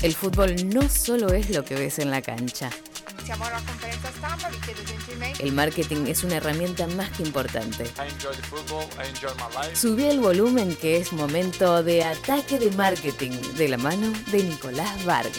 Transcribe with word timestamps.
El 0.00 0.14
fútbol 0.14 0.54
no 0.68 0.88
solo 0.88 1.32
es 1.32 1.50
lo 1.50 1.64
que 1.64 1.74
ves 1.74 1.98
en 1.98 2.12
la 2.12 2.22
cancha. 2.22 2.70
El 5.40 5.52
marketing 5.52 6.06
es 6.06 6.22
una 6.22 6.36
herramienta 6.36 6.86
más 6.86 7.10
que 7.10 7.24
importante. 7.24 7.84
Subí 9.74 10.04
el 10.04 10.20
volumen 10.20 10.76
que 10.76 10.98
es 10.98 11.12
momento 11.12 11.82
de 11.82 12.04
ataque 12.04 12.60
de 12.60 12.70
marketing 12.70 13.32
de 13.56 13.68
la 13.68 13.76
mano 13.76 14.12
de 14.30 14.44
Nicolás 14.44 15.04
Vargas. 15.04 15.36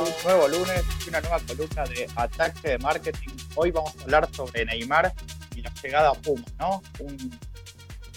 Un 0.00 0.24
nuevo 0.24 0.48
lunes 0.48 0.84
y 1.04 1.08
una 1.10 1.20
nueva 1.20 1.40
columna 1.40 1.84
de 1.84 2.08
ataque 2.16 2.68
de 2.68 2.78
marketing. 2.78 3.36
Hoy 3.56 3.70
vamos 3.72 3.94
a 3.98 4.02
hablar 4.04 4.28
sobre 4.34 4.64
Neymar 4.64 5.12
y 5.54 5.60
la 5.60 5.72
llegada 5.82 6.10
a 6.10 6.14
Puma, 6.14 6.44
¿no? 6.58 6.82
Un, 6.98 7.38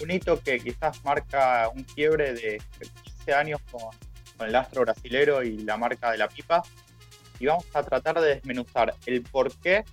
un 0.00 0.10
hito 0.10 0.40
que 0.42 0.58
quizás 0.58 1.04
marca 1.04 1.68
un 1.74 1.84
quiebre 1.84 2.32
de 2.32 2.62
15 3.04 3.34
años 3.34 3.60
con, 3.70 3.90
con 4.36 4.48
el 4.48 4.54
astro 4.54 4.82
brasilero 4.82 5.42
y 5.42 5.58
la 5.58 5.76
marca 5.76 6.10
de 6.10 6.18
la 6.18 6.28
pipa. 6.28 6.62
Y 7.38 7.46
vamos 7.46 7.66
a 7.74 7.82
tratar 7.82 8.20
de 8.20 8.36
desmenuzar 8.36 8.94
el 9.06 9.22
por 9.22 9.54
qué 9.56 9.84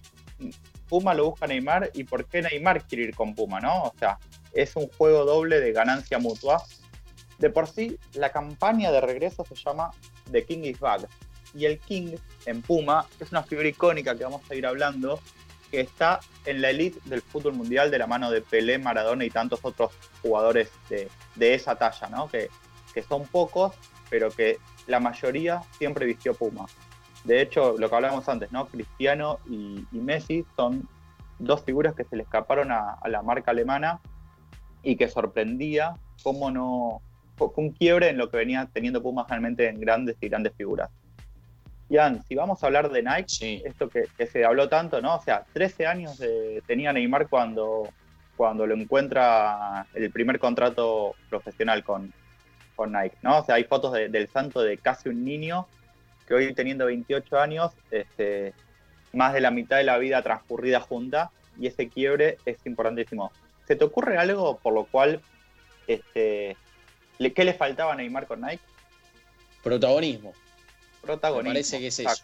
Puma 0.87 1.13
lo 1.13 1.31
busca 1.31 1.47
Neymar 1.47 1.91
y 1.93 2.03
por 2.03 2.25
qué 2.25 2.41
Neymar 2.41 2.85
quiere 2.85 3.05
ir 3.05 3.15
con 3.15 3.33
Puma, 3.33 3.59
¿no? 3.59 3.83
O 3.83 3.93
sea, 3.97 4.17
es 4.53 4.75
un 4.75 4.87
juego 4.89 5.25
doble 5.25 5.59
de 5.59 5.71
ganancia 5.71 6.19
mutua. 6.19 6.63
De 7.39 7.49
por 7.49 7.67
sí, 7.67 7.97
la 8.13 8.31
campaña 8.31 8.91
de 8.91 9.01
regreso 9.01 9.43
se 9.45 9.55
llama 9.55 9.91
The 10.31 10.45
King 10.45 10.63
is 10.63 10.79
Back. 10.79 11.09
Y 11.55 11.65
el 11.65 11.79
King 11.79 12.15
en 12.45 12.61
Puma 12.61 13.05
es 13.19 13.31
una 13.31 13.43
figura 13.43 13.67
icónica 13.67 14.15
que 14.15 14.23
vamos 14.23 14.41
a 14.49 14.55
ir 14.55 14.65
hablando, 14.65 15.19
que 15.71 15.81
está 15.81 16.19
en 16.45 16.61
la 16.61 16.69
elite 16.69 16.99
del 17.05 17.21
fútbol 17.21 17.53
mundial 17.53 17.89
de 17.89 17.97
la 17.97 18.07
mano 18.07 18.29
de 18.29 18.41
Pelé, 18.41 18.77
Maradona 18.77 19.25
y 19.25 19.29
tantos 19.29 19.59
otros 19.63 19.91
jugadores 20.21 20.69
de, 20.89 21.09
de 21.35 21.53
esa 21.53 21.75
talla, 21.75 22.07
¿no? 22.09 22.27
Que, 22.27 22.49
que 22.93 23.01
son 23.01 23.25
pocos, 23.25 23.73
pero 24.13 24.29
que 24.29 24.59
la 24.85 24.99
mayoría 24.99 25.63
siempre 25.79 26.05
vistió 26.05 26.35
Puma. 26.35 26.67
De 27.23 27.41
hecho, 27.41 27.75
lo 27.79 27.89
que 27.89 27.95
hablábamos 27.95 28.29
antes, 28.29 28.51
¿no? 28.51 28.67
Cristiano 28.67 29.39
y, 29.49 29.83
y 29.91 29.97
Messi 29.97 30.45
son 30.55 30.87
dos 31.39 31.63
figuras 31.63 31.95
que 31.95 32.03
se 32.03 32.15
le 32.15 32.21
escaparon 32.21 32.71
a, 32.71 32.91
a 33.01 33.09
la 33.09 33.23
marca 33.23 33.49
alemana 33.49 33.99
y 34.83 34.95
que 34.97 35.07
sorprendía 35.07 35.95
cómo 36.21 36.51
no. 36.51 37.01
Un 37.55 37.71
quiebre 37.71 38.09
en 38.09 38.19
lo 38.19 38.29
que 38.29 38.37
venía 38.37 38.69
teniendo 38.71 39.01
Puma 39.01 39.25
realmente 39.27 39.67
en 39.67 39.79
grandes 39.79 40.15
y 40.21 40.29
grandes 40.29 40.53
figuras. 40.55 40.91
Ian, 41.89 42.23
si 42.23 42.35
vamos 42.35 42.61
a 42.61 42.67
hablar 42.67 42.91
de 42.91 43.01
Nike, 43.01 43.25
Sí, 43.27 43.61
esto 43.65 43.89
que, 43.89 44.03
que 44.15 44.27
se 44.27 44.45
habló 44.45 44.69
tanto, 44.69 45.01
¿no? 45.01 45.15
O 45.15 45.21
sea, 45.23 45.43
13 45.53 45.87
años 45.87 46.19
de- 46.19 46.61
tenía 46.67 46.93
Neymar 46.93 47.27
cuando, 47.29 47.89
cuando 48.37 48.67
lo 48.67 48.75
encuentra 48.75 49.87
el 49.95 50.11
primer 50.11 50.37
contrato 50.37 51.15
profesional 51.31 51.83
con, 51.83 52.13
con 52.75 52.91
Nike, 52.93 53.17
¿no? 53.21 53.39
O 53.39 53.45
sea, 53.45 53.55
hay 53.55 53.63
fotos 53.65 53.93
de- 53.93 54.09
del 54.09 54.27
santo 54.29 54.61
de 54.61 54.77
casi 54.77 55.09
un 55.09 55.23
niño 55.23 55.67
que 56.27 56.33
hoy 56.33 56.53
teniendo 56.53 56.85
28 56.85 57.39
años, 57.39 57.71
este, 57.91 58.53
más 59.11 59.33
de 59.33 59.41
la 59.41 59.51
mitad 59.51 59.77
de 59.77 59.83
la 59.83 59.97
vida 59.97 60.21
transcurrida 60.23 60.79
junta 60.79 61.31
y 61.59 61.67
ese 61.67 61.87
quiebre 61.89 62.37
es 62.45 62.57
importantísimo. 62.65 63.31
¿Se 63.67 63.75
te 63.75 63.83
ocurre 63.85 64.17
algo 64.17 64.57
por 64.57 64.73
lo 64.73 64.85
cual, 64.85 65.21
este, 65.87 66.57
le- 67.19 67.33
qué 67.33 67.43
le 67.43 67.53
faltaba 67.53 67.93
a 67.93 67.95
Neymar 67.95 68.25
con 68.27 68.41
Nike? 68.41 68.61
protagonismo. 69.61 70.31
Me 70.31 71.07
Protagonismo. 71.07 71.49
parece 71.51 71.79
que 71.79 71.87
es 71.87 71.99
eso. 71.99 72.23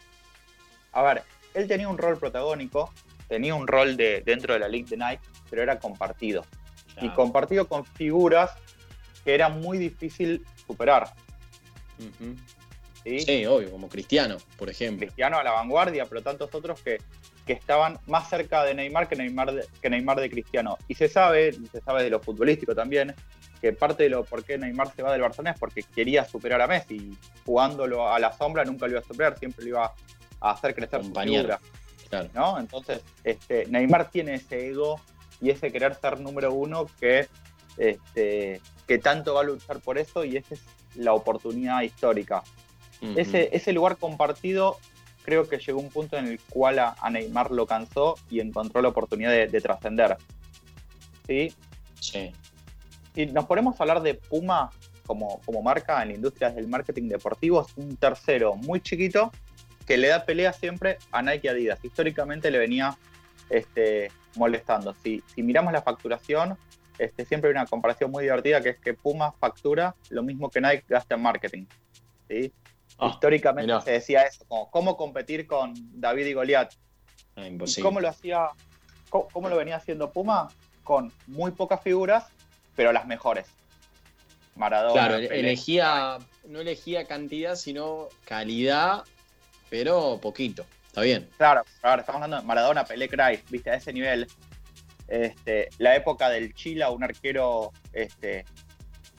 A 0.92 1.02
ver, 1.04 1.24
él 1.54 1.68
tenía 1.68 1.88
un 1.88 1.98
rol 1.98 2.18
protagónico, 2.18 2.92
tenía 3.28 3.56
un 3.56 3.68
rol 3.68 3.96
de, 3.98 4.22
dentro 4.26 4.54
de 4.54 4.60
la 4.60 4.68
League 4.68 4.88
de 4.90 4.98
Nike, 4.98 5.22
pero 5.50 5.62
era 5.62 5.80
compartido. 5.80 6.46
Y 7.02 7.10
compartido 7.12 7.68
con 7.68 7.86
figuras 7.86 8.52
que 9.30 9.36
era 9.36 9.48
muy 9.48 9.78
difícil 9.78 10.44
superar. 10.66 11.14
Ujú. 12.00 12.36
¿sí? 13.04 13.20
Sí, 13.20 13.46
obvio, 13.46 13.70
como 13.70 13.88
Cristiano, 13.88 14.38
por 14.58 14.72
ejemplo. 14.72 15.06
Cristiano 15.06 15.38
a 15.38 15.44
la 15.44 15.52
vanguardia, 15.52 16.08
pero 16.08 16.24
tantos 16.24 16.50
otros 16.56 16.82
que, 16.82 16.98
que 17.46 17.54
estaban 17.54 18.00
más 18.08 18.28
cerca 18.28 18.64
de 18.64 18.74
Neymar 18.74 19.08
que 19.08 19.16
Neymar 19.16 19.54
de, 19.54 19.68
que 19.84 19.88
Neymar 19.92 20.20
de 20.20 20.32
Cristiano. 20.32 20.80
Y 20.88 20.96
se 20.96 21.08
sabe, 21.08 21.54
se 21.54 21.80
sabe 21.82 22.04
de 22.04 22.10
lo 22.10 22.20
futbolístico 22.20 22.74
también, 22.74 23.14
que 23.62 23.72
parte 23.72 24.02
de 24.02 24.10
lo 24.10 24.24
por 24.24 24.44
qué 24.44 24.58
Neymar 24.58 24.92
se 24.96 25.04
va 25.04 25.12
del 25.12 25.22
Barcelona 25.22 25.52
es 25.52 25.60
porque 25.60 25.84
quería 25.84 26.26
superar 26.26 26.64
a 26.64 26.66
Messi. 26.66 27.16
Jugándolo 27.46 28.12
a 28.12 28.18
la 28.18 28.36
sombra 28.36 28.66
nunca 28.66 28.88
lo 28.88 28.94
iba 28.94 29.02
a 29.02 29.04
superar, 29.04 29.38
siempre 29.38 29.64
lo 29.66 29.70
iba 29.70 29.94
a 30.42 30.50
hacer 30.50 30.74
crecer 30.74 31.04
su 31.04 31.14
figura. 31.14 31.60
Claro. 32.10 32.30
¿no? 32.34 32.60
Entonces, 32.60 33.04
este, 33.24 33.68
Neymar 33.68 34.10
tiene 34.10 34.34
ese 34.34 34.70
ego 34.70 35.00
y 35.40 35.52
ese 35.52 35.72
querer 35.72 35.94
ser 35.94 36.20
número 36.20 36.52
uno 36.52 36.88
que, 37.00 37.28
este, 37.78 38.60
que 38.90 38.98
tanto 38.98 39.36
va 39.36 39.42
a 39.42 39.44
luchar 39.44 39.80
por 39.82 40.00
eso 40.00 40.26
y 40.26 40.36
esa 40.36 40.56
es 40.56 40.62
la 40.96 41.14
oportunidad 41.14 41.84
histórica. 41.84 42.42
Ese, 43.16 43.56
ese 43.56 43.72
lugar 43.72 43.98
compartido 43.98 44.80
creo 45.22 45.48
que 45.48 45.60
llegó 45.60 45.80
un 45.80 45.90
punto 45.90 46.18
en 46.18 46.26
el 46.26 46.40
cual 46.40 46.80
a, 46.80 46.96
a 47.00 47.12
Neymar 47.12 47.52
lo 47.52 47.68
cansó 47.68 48.16
y 48.32 48.40
encontró 48.40 48.82
la 48.82 48.88
oportunidad 48.88 49.30
de, 49.30 49.46
de 49.46 49.62
trascender. 49.62 50.18
¿Sí? 51.28 51.54
Sí. 52.02 52.32
Si 53.14 53.28
nos 53.28 53.46
ponemos 53.46 53.80
a 53.80 53.84
hablar 53.84 54.02
de 54.02 54.16
Puma 54.16 54.72
como, 55.06 55.40
como 55.46 55.62
marca 55.62 56.02
en 56.02 56.08
la 56.08 56.16
industria 56.16 56.50
del 56.50 56.68
marketing 56.68 57.10
deportivo, 57.10 57.62
es 57.62 57.78
un 57.78 57.96
tercero 57.96 58.56
muy 58.56 58.82
chiquito 58.82 59.32
que 59.86 59.98
le 59.98 60.08
da 60.08 60.26
pelea 60.26 60.52
siempre 60.52 60.98
a 61.12 61.22
Nike 61.22 61.46
y 61.46 61.50
Adidas. 61.50 61.86
Históricamente 61.86 62.50
le 62.50 62.58
venía 62.58 62.98
este, 63.52 64.12
molestando. 64.36 64.96
Si, 65.04 65.22
si 65.28 65.44
miramos 65.44 65.74
la 65.74 65.84
facturación, 65.84 66.58
este, 67.00 67.26
siempre 67.26 67.50
hay 67.50 67.54
una 67.54 67.66
comparación 67.66 68.12
muy 68.12 68.24
divertida 68.24 68.62
que 68.62 68.70
es 68.70 68.80
que 68.80 68.94
Puma 68.94 69.32
factura 69.34 69.96
lo 70.10 70.22
mismo 70.24 70.50
que 70.50 70.62
Nike 70.62 70.86
gasta 70.88 71.16
en 71.16 71.22
marketing. 71.22 71.66
¿sí? 72.28 72.54
Ah, 72.98 73.10
Históricamente 73.14 73.68
mirá. 73.68 73.82
se 73.82 73.92
decía 73.92 74.24
eso, 74.24 74.44
como 74.48 74.70
cómo 74.70 74.98
competir 74.98 75.48
con 75.48 75.74
David 76.00 76.26
y 76.28 76.34
Goliat. 76.34 76.74
Ah, 77.36 77.44
¿Y 77.44 77.48
imposible. 77.48 77.84
cómo 77.88 78.00
lo 78.02 78.10
hacía, 78.10 78.50
cómo, 79.10 79.28
cómo 79.30 79.50
lo 79.50 79.56
venía 79.58 79.78
haciendo 79.78 80.12
Puma? 80.12 80.50
Con 80.84 81.12
muy 81.28 81.52
pocas 81.52 81.82
figuras, 81.82 82.28
pero 82.76 82.92
las 82.92 83.06
mejores. 83.06 83.48
Maradona. 84.56 84.94
Claro, 84.94 85.14
Pelé. 85.16 85.40
elegía, 85.40 86.18
no 86.46 86.60
elegía 86.60 87.06
cantidad, 87.06 87.56
sino 87.56 88.08
calidad, 88.26 89.04
pero 89.70 90.20
poquito. 90.22 90.66
Está 90.88 91.02
bien. 91.02 91.30
Claro, 91.38 91.62
ahora 91.84 92.02
estamos 92.02 92.22
hablando 92.22 92.42
de 92.42 92.48
Maradona, 92.48 92.84
Pelé, 92.84 93.08
Cruyff, 93.08 93.50
viste, 93.50 93.70
a 93.70 93.76
ese 93.76 93.94
nivel. 93.94 94.28
Este, 95.10 95.70
la 95.80 95.96
época 95.96 96.30
del 96.30 96.54
Chila, 96.54 96.92
un 96.92 97.04
arquero 97.04 97.72
este, 97.94 98.46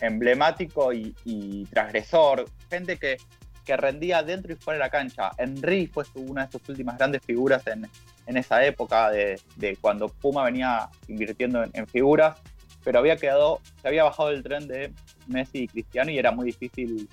emblemático 0.00 0.92
y, 0.92 1.14
y 1.24 1.64
transgresor, 1.66 2.48
gente 2.70 2.96
que, 2.96 3.16
que 3.64 3.76
rendía 3.76 4.22
dentro 4.22 4.52
y 4.52 4.56
fuera 4.56 4.78
de 4.78 4.84
la 4.84 4.90
cancha. 4.90 5.30
Henry 5.36 5.86
fue 5.88 6.04
su- 6.04 6.20
una 6.20 6.46
de 6.46 6.52
sus 6.52 6.68
últimas 6.68 6.96
grandes 6.96 7.22
figuras 7.24 7.66
en, 7.66 7.88
en 8.26 8.36
esa 8.36 8.64
época 8.64 9.10
de, 9.10 9.40
de 9.56 9.76
cuando 9.76 10.08
Puma 10.08 10.44
venía 10.44 10.88
invirtiendo 11.08 11.64
en, 11.64 11.70
en 11.74 11.86
figuras, 11.88 12.36
pero 12.84 12.98
había 13.00 13.16
quedado, 13.16 13.60
se 13.82 13.88
había 13.88 14.04
bajado 14.04 14.30
el 14.30 14.42
tren 14.42 14.66
de 14.68 14.92
Messi 15.26 15.64
y 15.64 15.68
Cristiano 15.68 16.10
y 16.10 16.18
era 16.18 16.30
muy 16.30 16.46
difícil 16.46 17.08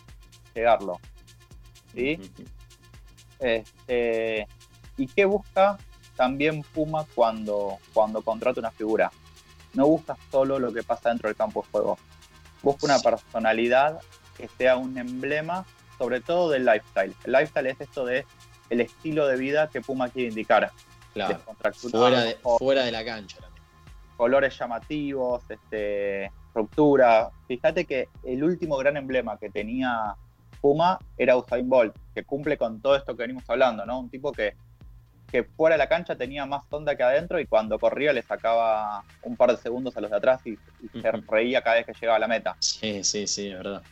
llegarlo. 0.55 0.99
Este, 3.39 4.47
¿Y 4.97 5.07
qué 5.07 5.25
busca 5.25 5.77
también 6.17 6.63
Puma 6.63 7.05
cuando, 7.15 7.77
cuando 7.93 8.21
contrata 8.21 8.59
una 8.59 8.71
figura? 8.71 9.11
No 9.73 9.87
busca 9.87 10.17
solo 10.31 10.59
lo 10.59 10.73
que 10.73 10.83
pasa 10.83 11.09
dentro 11.09 11.29
del 11.29 11.37
campo 11.37 11.61
de 11.61 11.69
juego. 11.71 11.97
Busca 12.63 12.87
una 12.87 12.99
personalidad 12.99 14.01
que 14.35 14.49
sea 14.57 14.75
un 14.75 14.97
emblema, 14.97 15.65
sobre 15.97 16.19
todo 16.19 16.49
del 16.49 16.65
lifestyle. 16.65 17.15
El 17.23 17.31
lifestyle 17.31 17.67
es 17.67 17.81
esto 17.81 18.05
de 18.05 18.25
el 18.69 18.81
estilo 18.81 19.27
de 19.27 19.37
vida 19.37 19.69
que 19.69 19.79
Puma 19.81 20.09
quiere 20.09 20.29
indicar. 20.29 20.71
Claro. 21.13 21.39
Fuera 21.91 22.21
de, 22.21 22.37
o 22.43 22.57
fuera 22.57 22.83
de 22.83 22.91
la 22.91 23.05
cancha 23.05 23.37
también. 23.39 23.63
colores 24.17 24.57
llamativos, 24.57 25.43
este, 25.49 26.25
estructura. 26.25 27.29
Fíjate 27.47 27.85
que 27.85 28.09
el 28.23 28.43
último 28.43 28.77
gran 28.77 28.97
emblema 28.97 29.37
que 29.37 29.49
tenía 29.49 30.15
Puma 30.61 30.99
era 31.17 31.37
Usain 31.37 31.69
Bolt, 31.69 31.95
que 32.13 32.23
cumple 32.23 32.57
con 32.57 32.81
todo 32.81 32.95
esto 32.95 33.15
que 33.15 33.23
venimos 33.23 33.43
hablando, 33.47 33.85
¿no? 33.85 33.99
Un 33.99 34.09
tipo 34.09 34.31
que, 34.31 34.55
que 35.31 35.43
fuera 35.43 35.75
de 35.75 35.79
la 35.79 35.89
cancha 35.89 36.15
tenía 36.15 36.45
más 36.45 36.63
onda 36.69 36.95
que 36.95 37.03
adentro 37.03 37.39
y 37.39 37.45
cuando 37.45 37.77
corría 37.79 38.13
le 38.13 38.21
sacaba 38.21 39.03
un 39.23 39.35
par 39.35 39.51
de 39.51 39.57
segundos 39.57 39.95
a 39.97 40.01
los 40.01 40.09
de 40.09 40.17
atrás 40.17 40.41
y, 40.45 40.51
y 40.81 41.01
se 41.01 41.11
reía 41.11 41.61
cada 41.61 41.75
vez 41.75 41.85
que 41.85 41.93
llegaba 41.93 42.15
a 42.15 42.19
la 42.19 42.27
meta. 42.27 42.55
Sí, 42.59 43.03
sí, 43.03 43.27
sí, 43.27 43.49
es 43.49 43.57
verdad. 43.57 43.83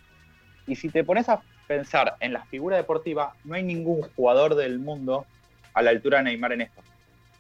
Y 0.67 0.75
si 0.75 0.89
te 0.89 1.03
pones 1.03 1.27
a 1.29 1.41
pensar 1.67 2.15
en 2.19 2.33
la 2.33 2.45
figura 2.45 2.77
deportiva, 2.77 3.33
no 3.43 3.55
hay 3.55 3.63
ningún 3.63 4.01
jugador 4.15 4.55
del 4.55 4.79
mundo 4.79 5.25
a 5.73 5.81
la 5.81 5.89
altura 5.89 6.19
de 6.19 6.25
Neymar 6.25 6.53
en 6.53 6.61
esto. 6.61 6.81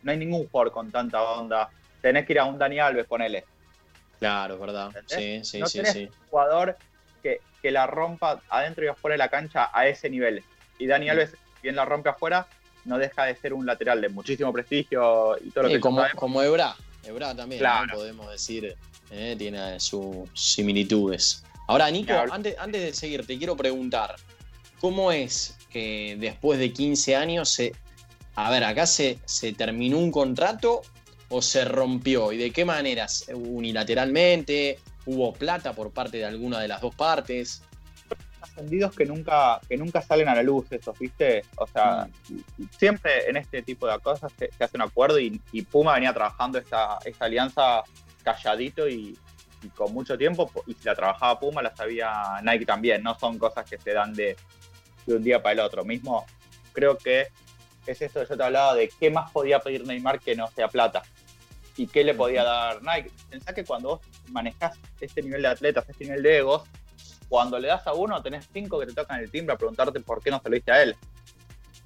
No 0.03 0.11
hay 0.11 0.17
ningún 0.17 0.47
jugador 0.47 0.71
con 0.71 0.91
tanta 0.91 1.21
onda. 1.23 1.69
Tenés 2.01 2.25
que 2.25 2.33
ir 2.33 2.39
a 2.39 2.45
un 2.45 2.59
Dani 2.59 2.79
Alves, 2.79 3.07
ponele. 3.07 3.45
Claro, 4.19 4.55
es 4.55 4.59
verdad. 4.59 4.91
Sí, 4.91 4.97
¿Entendés? 4.99 5.47
sí, 5.47 5.59
no 5.59 5.67
sí, 5.67 5.77
tenés 5.79 5.93
sí. 5.93 6.03
un 6.03 6.29
jugador 6.29 6.77
que, 7.23 7.39
que 7.61 7.71
la 7.71 7.87
rompa 7.87 8.41
adentro 8.49 8.85
y 8.85 8.87
afuera 8.87 9.13
de 9.13 9.19
la 9.19 9.29
cancha 9.29 9.69
a 9.73 9.87
ese 9.87 10.09
nivel. 10.09 10.43
Y 10.77 10.85
Dani. 10.85 11.09
Alves, 11.09 11.35
bien 11.63 11.75
la 11.75 11.85
rompe 11.85 12.09
afuera, 12.09 12.47
no 12.85 12.97
deja 12.97 13.25
de 13.25 13.35
ser 13.35 13.53
un 13.53 13.65
lateral 13.65 13.99
de 14.01 14.09
muchísimo 14.09 14.53
prestigio 14.53 15.35
y 15.43 15.49
todo 15.51 15.63
lo 15.63 15.69
Sí, 15.69 15.75
que 15.75 15.81
como, 15.81 15.97
sabemos. 16.01 16.19
como 16.19 16.41
Ebra. 16.41 16.75
Ebra 17.03 17.35
también, 17.35 17.61
podemos 17.91 18.31
decir, 18.31 18.75
eh, 19.11 19.35
tiene 19.37 19.79
sus 19.79 20.27
similitudes. 20.33 21.43
Ahora, 21.67 21.89
Nico, 21.91 22.07
Claro. 22.07 22.33
antes, 22.33 22.55
antes 22.59 22.81
de 22.81 22.93
seguir, 22.93 23.25
te 23.25 23.37
quiero 23.37 23.55
preguntar, 23.57 24.15
¿cómo 24.79 25.11
es 25.11 25.57
que 25.71 26.15
después 26.19 26.59
de 26.59 26.71
15 26.71 27.15
años 27.15 27.49
se... 27.49 27.73
A 28.35 28.49
ver, 28.51 28.63
acá 28.63 28.85
se, 28.85 29.19
se 29.25 29.53
terminó 29.53 29.97
un 29.97 30.11
contrato 30.11 30.81
o 31.29 31.41
se 31.41 31.63
rompió? 31.65 32.31
¿Y 32.31 32.37
de 32.37 32.51
qué 32.51 32.65
maneras? 32.65 33.25
¿Unilateralmente? 33.33 34.79
¿Hubo 35.05 35.33
plata 35.33 35.73
por 35.73 35.91
parte 35.91 36.17
de 36.17 36.25
alguna 36.25 36.59
de 36.59 36.67
las 36.67 36.81
dos 36.81 36.93
partes? 36.95 37.61
Ascendidos 38.49 38.95
que 38.95 39.05
nunca, 39.05 39.59
que 39.67 39.77
nunca 39.77 40.01
salen 40.01 40.27
a 40.29 40.35
la 40.35 40.43
luz 40.43 40.71
esos, 40.71 40.97
¿viste? 40.97 41.43
O 41.57 41.67
sea, 41.67 42.07
siempre 42.77 43.29
en 43.29 43.37
este 43.37 43.61
tipo 43.61 43.87
de 43.87 43.99
cosas 43.99 44.31
se, 44.37 44.51
se 44.51 44.63
hace 44.63 44.77
un 44.77 44.83
acuerdo 44.83 45.19
y, 45.19 45.41
y 45.51 45.61
Puma 45.63 45.93
venía 45.93 46.13
trabajando 46.13 46.57
esta, 46.57 46.97
esta 47.05 47.25
alianza 47.25 47.83
calladito 48.23 48.87
y, 48.87 49.17
y 49.61 49.69
con 49.69 49.93
mucho 49.93 50.17
tiempo, 50.17 50.49
y 50.67 50.73
si 50.73 50.83
la 50.85 50.95
trabajaba 50.95 51.39
Puma, 51.39 51.61
la 51.61 51.75
sabía 51.75 52.39
Nike 52.43 52.65
también, 52.65 53.03
no 53.03 53.17
son 53.17 53.37
cosas 53.37 53.69
que 53.69 53.77
se 53.77 53.93
dan 53.93 54.13
de, 54.13 54.35
de 55.05 55.15
un 55.15 55.23
día 55.23 55.41
para 55.41 55.53
el 55.53 55.59
otro. 55.59 55.83
Mismo, 55.83 56.25
creo 56.73 56.97
que 56.97 57.27
es 57.85 58.01
esto 58.01 58.21
que 58.21 58.27
yo 58.29 58.37
te 58.37 58.43
hablaba 58.43 58.73
de 58.73 58.89
qué 58.99 59.09
más 59.09 59.31
podía 59.31 59.59
pedir 59.59 59.85
Neymar 59.85 60.19
que 60.19 60.35
no 60.35 60.47
sea 60.47 60.67
plata. 60.67 61.03
¿Y 61.77 61.87
qué 61.87 62.03
le 62.03 62.13
podía 62.13 62.43
dar 62.43 62.81
Nike? 62.81 63.11
Pensá 63.29 63.53
que 63.53 63.65
cuando 63.65 63.89
vos 63.89 64.01
manejás 64.29 64.79
este 65.01 65.21
nivel 65.21 65.41
de 65.41 65.49
atletas, 65.49 65.85
este 65.89 66.05
nivel 66.05 66.23
de 66.23 66.37
egos, 66.37 66.63
cuando 67.29 67.59
le 67.59 67.67
das 67.67 67.85
a 67.87 67.93
uno, 67.93 68.21
tenés 68.21 68.47
cinco 68.51 68.79
que 68.79 68.85
te 68.87 68.93
tocan 68.93 69.19
el 69.19 69.31
timbre 69.31 69.55
a 69.55 69.57
preguntarte 69.57 69.99
por 70.01 70.21
qué 70.21 70.31
no 70.31 70.39
se 70.41 70.49
lo 70.49 70.55
diste 70.55 70.71
a 70.71 70.83
él. 70.83 70.95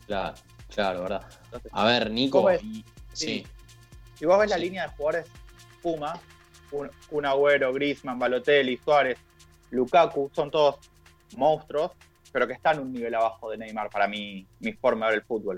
Claro, 0.06 0.36
claro, 0.68 1.02
¿verdad? 1.04 1.26
Entonces, 1.46 1.72
A 1.74 1.86
ver, 1.86 2.12
Nico, 2.12 2.48
Sí. 3.14 3.46
si 4.16 4.26
vos 4.26 4.40
ves 4.40 4.50
la 4.50 4.56
Sí. 4.58 4.62
línea 4.64 4.84
de 4.84 4.90
jugadores 4.96 5.28
Puma, 5.82 6.20
un, 6.72 6.90
un 7.12 7.26
Agüero, 7.26 7.74
Griezmann, 7.74 8.20
Balotelli, 8.20 8.78
Suárez, 8.78 9.18
Lukaku, 9.72 10.30
son 10.36 10.52
todos 10.52 10.76
monstruos, 11.36 11.92
pero 12.32 12.46
que 12.48 12.54
están 12.54 12.80
un 12.80 12.92
nivel 12.92 13.16
abajo 13.16 13.50
de 13.50 13.58
Neymar 13.58 13.90
para 13.90 14.08
mí, 14.08 14.46
mi 14.60 14.74
forma 14.74 15.06
de 15.08 15.12
ver 15.14 15.20
el 15.22 15.26
fútbol. 15.26 15.58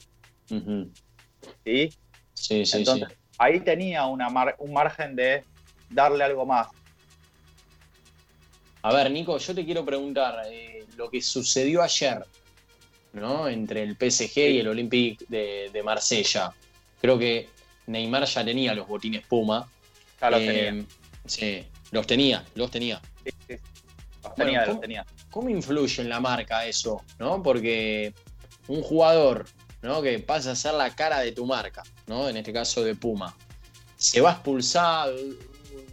¿sí? 1.65 1.89
Sí, 2.33 2.65
sí, 2.65 2.77
Entonces, 2.77 3.07
sí. 3.09 3.15
ahí 3.37 3.59
tenía 3.61 4.05
una 4.05 4.29
mar- 4.29 4.55
un 4.59 4.73
margen 4.73 5.15
de 5.15 5.43
darle 5.89 6.23
algo 6.23 6.45
más. 6.45 6.67
A 8.83 8.93
ver, 8.93 9.11
Nico, 9.11 9.37
yo 9.37 9.53
te 9.55 9.63
quiero 9.65 9.85
preguntar, 9.85 10.43
eh, 10.47 10.85
lo 10.97 11.09
que 11.09 11.21
sucedió 11.21 11.81
ayer, 11.83 12.25
¿no? 13.13 13.47
Entre 13.47 13.83
el 13.83 13.95
PSG 13.95 14.37
y 14.37 14.59
el 14.59 14.67
Olympique 14.67 15.25
de, 15.27 15.69
de 15.71 15.83
Marsella. 15.83 16.51
Creo 16.99 17.17
que 17.19 17.49
Neymar 17.87 18.25
ya 18.25 18.43
tenía 18.43 18.73
los 18.73 18.87
botines 18.87 19.25
Puma. 19.27 19.69
Ya 20.19 20.29
lo 20.29 20.37
Eh, 20.37 20.45
tenía. 20.45 20.85
Sí, 21.25 21.63
los 21.91 22.07
tenía, 22.07 22.45
los 22.55 22.71
tenía. 22.71 22.99
Sí, 23.23 23.31
sí. 23.47 23.53
Los 24.23 24.35
Bueno, 24.35 24.35
tenía, 24.35 24.59
los 24.61 24.67
¿cómo- 24.69 24.79
tenía. 24.81 25.05
¿Cómo 25.29 25.49
influye 25.49 26.01
en 26.01 26.09
la 26.09 26.19
marca 26.19 26.65
eso? 26.65 27.03
¿no? 27.19 27.41
Porque 27.41 28.13
un 28.67 28.81
jugador 28.81 29.45
¿no? 29.81 30.01
que 30.01 30.19
pasa 30.19 30.51
a 30.51 30.55
ser 30.55 30.73
la 30.73 30.93
cara 30.95 31.19
de 31.21 31.31
tu 31.31 31.45
marca, 31.45 31.83
¿no? 32.07 32.27
en 32.29 32.37
este 32.37 32.51
caso 32.51 32.83
de 32.83 32.95
Puma, 32.95 33.35
se 33.95 34.19
va 34.21 34.31
expulsado, 34.33 35.15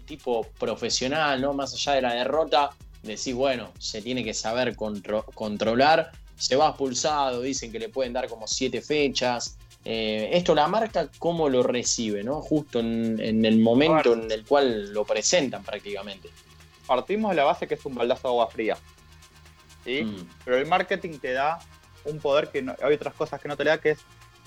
tipo 0.09 0.45
profesional, 0.59 1.41
¿no? 1.41 1.53
más 1.53 1.73
allá 1.75 1.93
de 1.93 2.03
la 2.03 2.15
derrota, 2.15 2.71
decís, 3.03 3.35
bueno, 3.35 3.73
se 3.79 4.03
tiene 4.03 4.25
que 4.25 4.35
saber 4.35 4.75
contro- 4.75 5.25
controlar, 5.35 6.11
se 6.37 6.57
va 6.57 6.69
expulsado, 6.69 7.43
dicen 7.43 7.71
que 7.71 7.79
le 7.79 7.89
pueden 7.91 8.13
dar 8.13 8.29
como 8.29 8.49
siete 8.49 8.81
fechas. 8.83 9.57
Eh, 9.85 10.31
esto 10.33 10.55
la 10.55 10.67
marca, 10.67 11.09
¿cómo 11.19 11.49
lo 11.49 11.63
recibe? 11.63 12.25
¿no? 12.25 12.41
Justo 12.41 12.81
en, 12.81 13.21
en 13.21 13.45
el 13.45 13.59
momento 13.59 14.13
en 14.15 14.31
el 14.33 14.45
cual 14.45 14.93
lo 14.93 15.05
presentan 15.05 15.63
prácticamente. 15.63 16.31
Partimos 16.87 17.31
de 17.31 17.37
la 17.37 17.45
base 17.45 17.67
que 17.69 17.75
es 17.75 17.85
un 17.87 17.95
baldazo 17.95 18.23
de 18.29 18.33
agua 18.33 18.49
fría. 18.51 18.77
¿sí? 19.85 20.03
Mm, 20.05 20.29
Pero 20.45 20.59
el 20.59 20.67
marketing 20.67 21.19
te 21.19 21.33
da 21.33 21.59
un 22.05 22.19
poder 22.19 22.49
que 22.51 22.63
no- 22.63 22.75
hay 22.83 22.95
otras 22.95 23.15
cosas 23.15 23.41
que 23.41 23.49
no 23.49 23.57
te 23.57 23.65
da, 23.65 23.79
que 23.79 23.91
es 23.91 23.99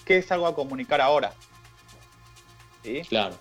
qué 0.05 0.17
es 0.17 0.31
algo 0.31 0.47
a 0.47 0.55
comunicar 0.55 0.99
ahora. 1.01 1.33
¿sí? 2.83 3.01
claro, 3.07 3.35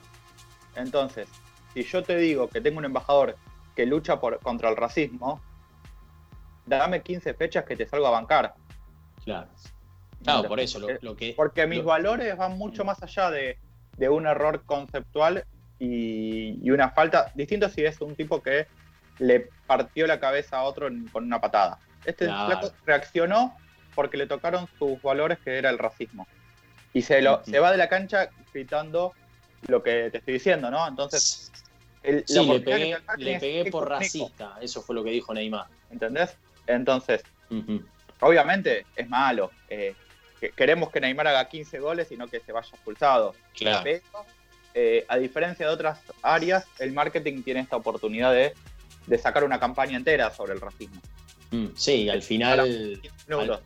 Entonces, 0.76 1.26
si 1.75 1.82
yo 1.82 2.02
te 2.02 2.17
digo 2.17 2.49
que 2.49 2.61
tengo 2.61 2.78
un 2.78 2.84
embajador 2.84 3.37
que 3.76 3.87
lucha 3.87 4.20
por, 4.20 4.38
contra 4.40 4.69
el 4.69 4.76
racismo, 4.76 5.40
dame 6.67 7.02
15 7.02 7.34
fechas 7.34 7.64
que 7.64 7.76
te 7.76 7.87
salgo 7.87 8.06
a 8.06 8.11
bancar. 8.11 8.55
claro. 9.25 9.49
Claro, 10.22 10.49
por 10.49 10.61
eso, 10.61 10.78
lo, 10.78 10.88
lo 11.00 11.17
que... 11.17 11.32
Porque 11.34 11.67
mis 11.67 11.78
lo- 11.78 11.84
valores 11.87 12.37
van 12.37 12.58
mucho 12.58 12.84
más 12.84 13.02
allá 13.02 13.31
de, 13.31 13.56
de 13.96 14.08
un 14.11 14.26
error 14.26 14.62
conceptual 14.67 15.46
y, 15.78 16.58
y 16.62 16.70
una 16.70 16.90
falta. 16.90 17.32
Distinto 17.34 17.70
si 17.70 17.87
es 17.87 17.99
un 18.02 18.14
tipo 18.14 18.43
que 18.43 18.66
le 19.19 19.49
partió 19.66 20.06
la 20.06 20.20
cabeza 20.20 20.58
a 20.58 20.64
otro 20.64 20.88
en- 20.88 21.08
con 21.08 21.25
una 21.25 21.40
patada. 21.40 21.78
Este 22.05 22.26
Claro. 22.26 22.70
reaccionó 22.84 23.56
porque 23.94 24.19
le 24.19 24.26
tocaron 24.26 24.69
sus 24.78 25.00
valores 25.00 25.38
que 25.43 25.56
era 25.56 25.70
el 25.70 25.78
racismo. 25.78 26.26
Y 26.93 27.00
se, 27.00 27.23
lo, 27.23 27.43
se 27.43 27.58
va 27.58 27.70
de 27.70 27.78
la 27.78 27.88
cancha 27.88 28.28
gritando 28.52 29.14
lo 29.69 29.82
que 29.82 30.11
te 30.11 30.19
estoy 30.19 30.34
diciendo, 30.34 30.70
¿no? 30.70 30.87
Entonces, 30.87 31.50
el, 32.02 32.25
Sí, 32.26 32.47
le 32.47 32.61
pegué, 32.61 32.99
le 33.19 33.70
por 33.70 33.88
racista, 33.88 34.56
eso 34.61 34.82
fue 34.82 34.94
lo 34.94 35.05
que 35.05 35.11
dijo 35.11 35.35
Neymar. 35.35 35.67
¿Entendés? 35.91 36.37
Entonces, 36.67 37.23
obviamente 38.20 38.87
es 38.97 39.08
malo. 39.08 39.50
eh, 39.69 39.94
que- 40.41 40.52
queremos 40.52 40.91
que 40.91 41.00
Neymar 41.00 41.26
haga 41.29 41.49
15 41.49 41.79
goles 41.79 42.11
y 42.11 42.17
no 42.17 42.26
que 42.26 42.41
se 42.41 42.50
vaya 42.52 42.69
expulsado. 42.73 43.35
Claro, 43.55 43.82
Pero, 43.85 44.02
eh, 44.73 45.05
a 45.08 45.19
diferencia 45.19 45.67
de 45.67 45.73
otras 45.73 46.00
áreas, 46.23 46.64
el 46.79 46.93
marketing 46.93 47.43
tiene 47.43 47.61
esta 47.61 47.76
oportunidad 47.76 48.32
de, 48.32 48.55
de 49.06 49.19
sacar 49.19 49.44
una 49.44 49.61
campaña 49.61 49.97
entera 49.99 50.31
sobre 50.32 50.55
el 50.55 50.61
racismo. 50.61 51.00
Mm, 51.50 51.67
sí, 51.75 52.08
al 52.08 52.23
final, 52.23 52.99
15 53.02 53.17
minutos. 53.29 53.61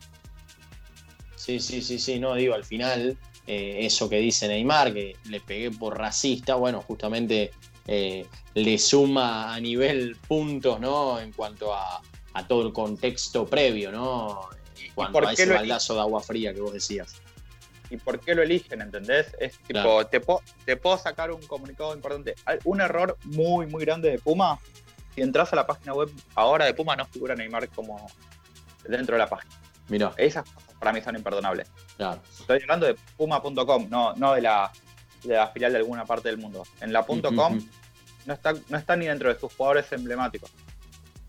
sí, 1.35 1.59
sí, 1.59 1.81
sí, 1.81 1.99
sí, 1.99 2.19
no, 2.19 2.35
digo, 2.35 2.55
al 2.55 2.65
final, 2.65 3.17
eh, 3.47 3.77
eso 3.81 4.09
que 4.09 4.17
dice 4.17 4.47
Neymar, 4.47 4.93
que 4.93 5.15
le 5.29 5.39
pegué 5.39 5.71
por 5.71 5.97
racista, 5.97 6.55
bueno, 6.55 6.81
justamente 6.81 7.51
eh, 7.87 8.25
le 8.53 8.77
suma 8.77 9.53
a 9.53 9.59
nivel 9.59 10.15
puntos, 10.27 10.79
¿no? 10.79 11.19
En 11.19 11.31
cuanto 11.33 11.73
a, 11.73 12.01
a 12.33 12.47
todo 12.47 12.65
el 12.67 12.73
contexto 12.73 13.45
previo, 13.45 13.91
¿no? 13.91 14.49
En 14.83 14.93
cuanto 14.93 15.13
por 15.13 15.27
a 15.27 15.31
ese 15.33 15.47
baldazo 15.47 15.93
de 15.95 15.99
agua 16.01 16.21
fría 16.21 16.53
que 16.53 16.61
vos 16.61 16.73
decías. 16.73 17.15
¿Y 17.89 17.97
por 17.97 18.19
qué 18.19 18.33
lo 18.33 18.41
eligen? 18.41 18.81
¿Entendés? 18.81 19.27
Es 19.39 19.57
tipo, 19.59 19.67
Claro. 19.81 20.07
te, 20.07 20.19
po- 20.19 20.41
te 20.65 20.75
puedo 20.75 20.97
sacar 20.97 21.31
un 21.31 21.41
comunicado 21.45 21.93
importante. 21.93 22.33
Un 22.63 22.81
error 22.81 23.15
muy, 23.25 23.67
muy 23.67 23.85
grande 23.85 24.09
de 24.09 24.17
Puma. 24.19 24.57
Si 25.13 25.21
entras 25.21 25.53
a 25.53 25.55
la 25.55 25.67
página 25.67 25.93
web 25.93 26.09
ahora 26.33 26.65
de 26.65 26.73
Puma, 26.73 26.95
no 26.95 27.05
figura 27.05 27.35
Neymar 27.35 27.69
como 27.69 28.07
dentro 28.87 29.15
de 29.15 29.19
la 29.19 29.29
página. 29.29 29.53
Mirá, 29.87 30.11
Esas 30.17 30.49
cosas 30.49 30.73
para 30.79 30.91
mí 30.91 31.01
son 31.01 31.15
imperdonables. 31.15 31.69
claro. 31.95 32.19
Estoy 32.39 32.59
hablando 32.63 32.87
de 32.87 32.95
puma.com, 33.17 33.87
no, 33.89 34.13
no 34.15 34.33
de 34.33 34.41
la, 34.41 34.71
de 35.25 35.35
la 35.35 35.47
filial 35.49 35.71
de 35.71 35.79
alguna 35.79 36.05
parte 36.05 36.29
del 36.29 36.37
mundo. 36.37 36.63
En 36.81 36.93
la 36.93 37.01
Ujú, 37.01 37.21
.com 37.35 37.59
no 38.25 38.33
está, 38.33 38.53
no 38.69 38.77
está 38.77 38.95
ni 38.95 39.05
dentro 39.07 39.33
de 39.33 39.39
sus 39.39 39.53
jugadores 39.53 39.91
emblemáticos. 39.91 40.51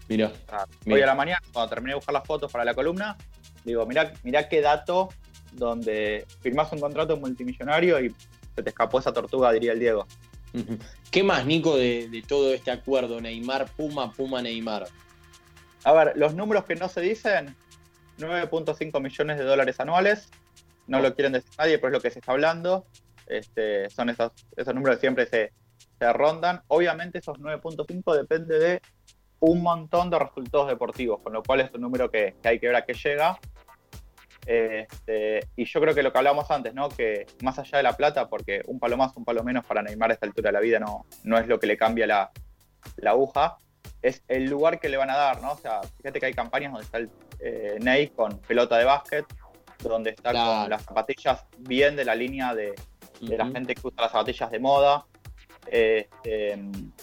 Mirá, 0.08 0.28
O 0.28 0.50
sea, 0.50 0.66
Bien. 0.84 0.96
hoy 0.96 1.02
a 1.02 1.06
la 1.06 1.14
mañana, 1.14 1.42
cuando 1.52 1.68
terminé 1.68 1.90
de 1.92 1.96
buscar 1.96 2.12
las 2.12 2.24
fotos 2.26 2.50
para 2.52 2.64
la 2.64 2.74
columna, 2.74 3.16
digo, 3.64 3.84
mirá, 3.86 4.12
mirá 4.22 4.48
qué 4.48 4.60
dato 4.60 5.08
donde 5.52 6.26
firmás 6.40 6.70
un 6.72 6.80
contrato 6.80 7.16
multimillonario 7.16 8.00
y 8.00 8.14
se 8.54 8.62
te 8.62 8.70
escapó 8.70 8.98
esa 8.98 9.12
tortuga, 9.12 9.52
diría 9.52 9.72
el 9.72 9.80
Diego. 9.80 10.06
¿Qué 11.10 11.22
más, 11.22 11.44
Nico, 11.44 11.76
de, 11.76 12.08
de 12.08 12.22
todo 12.22 12.54
este 12.54 12.70
acuerdo 12.70 13.20
Neymar, 13.20 13.66
Puma, 13.72 14.12
Puma, 14.12 14.40
Neymar? 14.40 14.86
A 15.84 15.92
ver, 15.92 16.12
los 16.16 16.34
números 16.34 16.64
que 16.64 16.76
no 16.76 16.88
se 16.88 17.00
dicen, 17.00 17.54
9.5 18.18 19.00
millones 19.00 19.38
de 19.38 19.44
dólares 19.44 19.78
anuales, 19.80 20.28
no 20.86 21.00
lo 21.00 21.14
quieren 21.14 21.32
decir 21.32 21.50
nadie, 21.58 21.78
pero 21.78 21.88
es 21.88 21.92
lo 21.94 22.00
que 22.00 22.10
se 22.10 22.20
está 22.20 22.32
hablando. 22.32 22.86
Este, 23.26 23.88
son 23.90 24.10
esos, 24.10 24.32
esos 24.56 24.74
números 24.74 24.96
que 24.96 25.00
siempre 25.00 25.26
se, 25.26 25.52
se 25.98 26.12
rondan. 26.12 26.62
Obviamente 26.68 27.18
esos 27.18 27.38
9.5 27.38 28.14
depende 28.16 28.58
de 28.58 28.82
un 29.40 29.62
montón 29.62 30.10
de 30.10 30.18
resultados 30.18 30.68
deportivos, 30.68 31.20
con 31.22 31.32
lo 31.32 31.42
cual 31.42 31.60
es 31.60 31.70
un 31.74 31.80
número 31.82 32.10
que, 32.10 32.34
que 32.42 32.48
hay 32.48 32.58
que 32.58 32.66
ver 32.68 32.76
a 32.76 32.84
qué 32.84 32.94
llega. 32.94 33.38
Este, 34.46 35.40
y 35.56 35.64
yo 35.64 35.80
creo 35.80 35.94
que 35.94 36.02
lo 36.02 36.12
que 36.12 36.18
hablábamos 36.18 36.50
antes, 36.50 36.72
¿no? 36.72 36.88
Que 36.88 37.26
más 37.42 37.58
allá 37.58 37.78
de 37.78 37.82
la 37.82 37.96
plata, 37.96 38.28
porque 38.28 38.62
un 38.66 38.78
palo 38.78 38.96
más, 38.96 39.16
un 39.16 39.24
palo 39.24 39.42
menos 39.42 39.64
para 39.66 39.82
Neymar 39.82 40.10
a 40.10 40.14
esta 40.14 40.26
altura 40.26 40.48
de 40.48 40.52
la 40.52 40.60
vida 40.60 40.78
no, 40.78 41.04
no 41.24 41.36
es 41.38 41.48
lo 41.48 41.58
que 41.58 41.66
le 41.66 41.76
cambia 41.76 42.06
la, 42.06 42.30
la 42.96 43.10
aguja, 43.10 43.58
es 44.02 44.22
el 44.28 44.44
lugar 44.44 44.78
que 44.78 44.88
le 44.88 44.96
van 44.96 45.10
a 45.10 45.16
dar, 45.16 45.42
¿no? 45.42 45.52
O 45.52 45.56
sea, 45.58 45.80
fíjate 45.96 46.20
que 46.20 46.26
hay 46.26 46.34
campañas 46.34 46.70
donde 46.72 46.84
está 46.84 46.98
el 46.98 47.10
eh, 47.40 47.78
Ney 47.80 48.08
con 48.08 48.38
pelota 48.38 48.78
de 48.78 48.84
básquet, 48.84 49.26
donde 49.82 50.10
está 50.10 50.30
Claro. 50.30 50.60
con 50.62 50.70
las 50.70 50.82
zapatillas 50.84 51.44
bien 51.58 51.96
de 51.96 52.04
la 52.04 52.14
línea 52.14 52.54
de, 52.54 52.74
de 53.20 53.36
la 53.38 53.46
gente 53.46 53.74
que 53.74 53.86
usa 53.86 54.02
las 54.02 54.12
zapatillas 54.12 54.50
de 54.50 54.58
moda. 54.58 55.04
Este, 55.66 56.58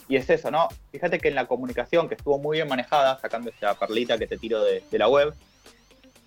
y 0.07 0.15
es 0.15 0.29
eso, 0.29 0.49
¿no? 0.51 0.67
Fíjate 0.91 1.19
que 1.19 1.27
en 1.27 1.35
la 1.35 1.45
comunicación, 1.47 2.07
que 2.07 2.15
estuvo 2.15 2.37
muy 2.39 2.57
bien 2.57 2.67
manejada, 2.67 3.17
sacando 3.19 3.49
esta 3.49 3.73
perlita 3.75 4.17
que 4.17 4.27
te 4.27 4.37
tiro 4.37 4.63
de, 4.63 4.83
de 4.89 4.97
la 4.97 5.07
web, 5.09 5.33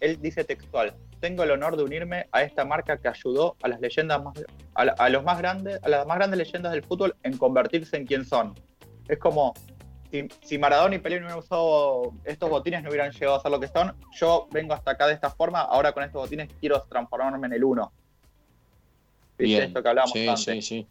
él 0.00 0.20
dice 0.20 0.44
textual, 0.44 0.94
tengo 1.20 1.42
el 1.44 1.50
honor 1.50 1.76
de 1.76 1.82
unirme 1.84 2.26
a 2.32 2.42
esta 2.42 2.64
marca 2.66 2.98
que 2.98 3.08
ayudó 3.08 3.56
a 3.62 3.68
las 3.68 3.80
leyendas 3.80 4.22
más, 4.22 4.34
a, 4.74 4.84
la- 4.84 4.92
a 4.92 5.08
los 5.08 5.24
más 5.24 5.38
grandes, 5.38 5.82
a 5.82 5.88
las 5.88 6.06
más 6.06 6.18
grandes 6.18 6.38
leyendas 6.38 6.72
del 6.72 6.82
fútbol 6.84 7.16
en 7.22 7.38
convertirse 7.38 7.96
en 7.96 8.06
quien 8.06 8.24
son. 8.26 8.54
Es 9.08 9.18
como, 9.18 9.54
si, 10.10 10.28
si 10.44 10.58
Maradona 10.58 10.96
y 10.96 10.98
Pelé 10.98 11.16
no 11.20 11.26
hubieran 11.26 11.38
usado 11.38 12.12
estos 12.24 12.50
botines, 12.50 12.82
no 12.82 12.90
hubieran 12.90 13.12
llegado 13.12 13.38
a 13.38 13.40
ser 13.40 13.50
lo 13.50 13.58
que 13.60 13.68
son. 13.68 13.96
Yo 14.12 14.46
vengo 14.50 14.74
hasta 14.74 14.90
acá 14.90 15.06
de 15.06 15.14
esta 15.14 15.30
forma, 15.30 15.60
ahora 15.62 15.92
con 15.92 16.02
estos 16.04 16.20
botines 16.20 16.50
quiero 16.60 16.82
transformarme 16.82 17.46
en 17.46 17.54
el 17.54 17.64
uno. 17.64 17.92
¿Viste 19.38 19.44
Bien. 19.44 19.62
esto 19.64 19.82
que 19.82 19.88
hablábamos 19.88 20.12
Sí, 20.12 20.28
antes? 20.28 20.44
sí, 20.44 20.62
sí. 20.62 20.86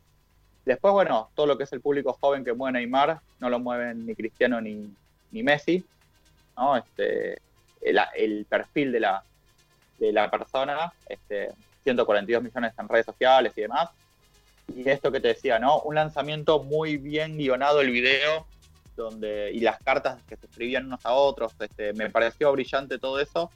Después, 0.66 0.94
bueno, 0.94 1.30
todo 1.36 1.46
lo 1.46 1.58
que 1.58 1.64
es 1.66 1.74
el 1.74 1.82
público 1.82 2.18
joven 2.20 2.44
que 2.44 2.54
mueve 2.54 2.80
Neymar, 2.80 3.20
no 3.40 3.50
lo 3.50 3.60
mueven 3.60 4.06
ni 4.06 4.16
Cristiano 4.16 4.60
ni, 4.62 4.90
ni 5.32 5.44
Messi. 5.44 5.84
¿no? 6.58 6.76
Este, 6.78 7.40
el, 7.82 8.00
el 8.16 8.46
perfil 8.46 8.92
de 8.92 9.00
la, 9.00 9.24
de 10.00 10.12
la 10.12 10.30
persona, 10.32 10.92
este, 11.08 11.50
142 11.84 12.42
millones 12.44 12.74
en 12.80 12.88
redes 12.90 13.06
sociales 13.06 13.54
y 13.56 13.62
demás. 13.62 13.90
Y 14.76 14.90
esto 14.90 15.12
que 15.12 15.20
te 15.20 15.28
decía, 15.30 15.60
¿no? 15.60 15.80
Un 15.82 15.94
lanzamiento 15.96 16.64
muy 16.64 16.98
bien 16.98 17.38
guionado 17.38 17.82
el 17.82 17.92
video, 17.92 18.48
donde, 18.96 19.52
y 19.54 19.60
las 19.60 19.78
cartas 19.84 20.18
que 20.28 20.36
se 20.38 20.48
escribían 20.48 20.86
unos 20.88 21.06
a 21.06 21.14
otros, 21.14 21.54
este, 21.60 21.94
me 21.94 22.10
pareció 22.10 22.52
brillante 22.52 22.98
todo 22.98 23.20
eso. 23.20 23.52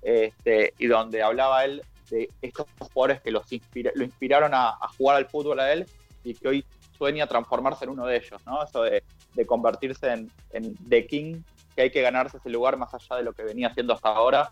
Este, 0.00 0.72
y 0.78 0.86
donde 0.86 1.22
hablaba 1.22 1.64
él 1.64 1.82
de 2.10 2.28
estos 2.42 2.66
jugadores 2.78 3.20
que 3.22 3.30
los 3.30 3.50
inspira- 3.52 3.92
lo 3.94 4.04
inspiraron 4.04 4.52
a, 4.54 4.78
jugar 4.96 5.16
al 5.16 5.26
fútbol 5.26 5.60
a 5.60 5.72
él 5.72 5.86
y 6.24 6.34
que 6.34 6.48
hoy 6.48 6.64
sueña 6.96 7.26
transformarse 7.26 7.84
en 7.84 7.90
uno 7.90 8.06
de 8.06 8.16
ellos, 8.16 8.44
¿no? 8.44 8.62
Eso 8.62 8.82
de, 8.82 9.02
de 9.34 9.46
convertirse 9.46 10.10
en, 10.12 10.30
en 10.50 10.74
The 10.88 11.06
King, 11.06 11.42
que 11.76 11.82
hay 11.82 11.90
que 11.90 12.02
ganarse 12.02 12.38
ese 12.38 12.50
lugar 12.50 12.76
más 12.76 12.92
allá 12.92 13.16
de 13.16 13.22
lo 13.22 13.32
que 13.32 13.44
venía 13.44 13.68
haciendo 13.68 13.92
hasta 13.94 14.08
ahora 14.08 14.50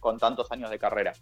con 0.00 0.18
tantos 0.18 0.50
años 0.50 0.70
de 0.70 0.78
carrera. 0.78 1.12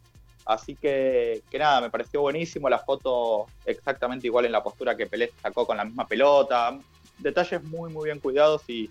Así 0.47 0.77
que, 0.77 1.43
que 1.51 1.59
nada, 1.59 1.81
me 1.81 1.91
pareció 1.91 2.21
buenísimo 2.21 2.69
la 2.69 2.79
foto 2.79 3.47
exactamente 3.65 4.29
igual 4.29 4.45
en 4.47 4.53
la 4.53 4.63
postura 4.63 4.97
que 4.97 5.07
Pelé 5.07 5.33
sacó 5.43 5.67
con 5.67 5.77
la 5.77 5.85
misma 5.85 6.07
pelota. 6.07 6.79
Detalles 7.19 7.65
muy, 7.65 7.93
muy 7.93 8.05
bien 8.05 8.21
cuidados 8.21 8.63
y, 8.69 8.89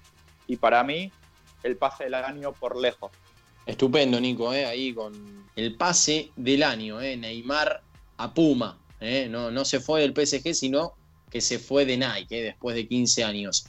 y 0.47 0.57
para 0.57 0.83
mí 0.83 1.11
el 1.63 1.77
pase 1.77 2.03
del 2.03 2.15
año 2.15 2.51
por 2.51 2.75
lejos. 2.75 3.11
Estupendo, 3.65 4.19
Nico, 4.19 4.53
¿eh? 4.53 4.65
ahí 4.65 4.93
con 4.93 5.45
el 5.55 5.75
pase 5.75 6.31
del 6.35 6.63
año, 6.63 7.01
¿eh? 7.01 7.17
Neymar 7.17 7.81
a 8.17 8.33
Puma. 8.33 8.77
¿eh? 8.99 9.27
No, 9.29 9.51
no 9.51 9.65
se 9.65 9.79
fue 9.79 10.01
del 10.01 10.13
PSG, 10.13 10.53
sino 10.53 10.93
que 11.31 11.41
se 11.41 11.59
fue 11.59 11.85
de 11.85 11.97
Nike 11.97 12.39
¿eh? 12.39 12.43
después 12.43 12.75
de 12.75 12.87
15 12.87 13.23
años. 13.23 13.65